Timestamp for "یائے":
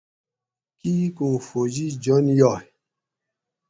2.39-2.67